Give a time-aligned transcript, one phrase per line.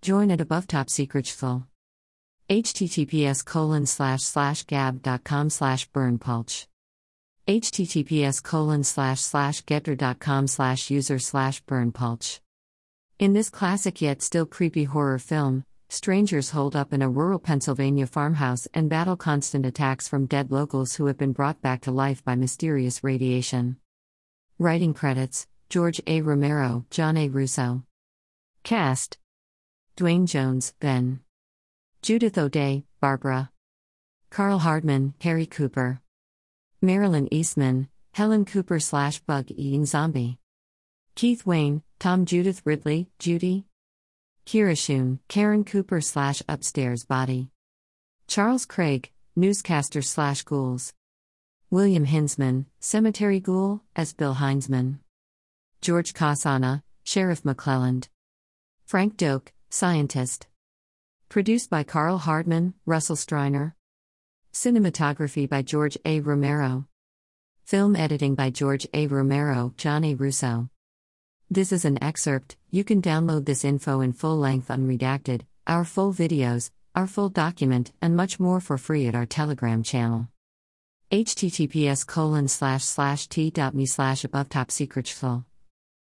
[0.00, 1.24] join at above top secret
[2.48, 6.66] https colon slash slash gab.com slash berndpulch
[7.46, 12.40] https colon slash slash getter.com slash user slash berndpulch
[13.18, 18.06] in this classic yet still creepy horror film strangers hold up in a rural pennsylvania
[18.06, 22.22] farmhouse and battle constant attacks from dead locals who have been brought back to life
[22.24, 23.76] by mysterious radiation.
[24.58, 26.20] Writing credits george a.
[26.20, 27.28] Romero john a.
[27.28, 27.84] Russo.
[28.64, 29.16] Cast
[29.98, 31.18] duane jones ben
[32.02, 33.50] Judith O'Dea, Barbara.
[34.30, 36.00] Karl Hardman, Harry Cooper.
[36.80, 40.38] Marilyn Eastman, Helen Cooper slash Bug Eating Zombie.
[41.16, 43.64] Keith Wayne, Tom Judith Ridley, Judy.
[44.46, 47.50] Kyra Schon, Karen Cooper slash Upstairs Body.
[48.28, 50.94] Charles Craig, Newscaster slash Ghouls.
[51.70, 55.00] William Hinzman, Cemetery Ghoul, as Bill Heinzman.
[55.80, 58.06] George Kosana, Sheriff McClelland.
[58.86, 60.46] Frank Doak, Scientist.
[61.28, 63.74] Produced by Karl Hardman, Russell Streiner.
[64.50, 66.20] Cinematography by George A.
[66.20, 66.86] Romero.
[67.66, 69.06] Film editing by George A.
[69.06, 70.14] Romero, John A.
[70.14, 70.70] Russo.
[71.50, 76.14] This is an excerpt, you can download this info in full length unredacted, our full
[76.14, 80.28] videos, our full document, and much more for free at our Telegram channel.
[81.12, 85.14] https colon slash slash t.me slash above top secret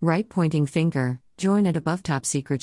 [0.00, 2.62] Right pointing finger, join at above top secret